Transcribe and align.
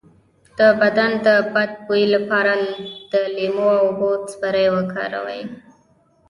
د 0.57 0.59
بدن 0.81 1.11
د 1.25 1.27
بد 1.53 1.71
بوی 1.85 2.03
لپاره 2.15 2.53
د 3.11 3.13
لیمو 3.35 3.67
او 3.77 3.83
اوبو 3.85 4.09
سپری 4.31 4.65
وکاروئ 4.75 5.41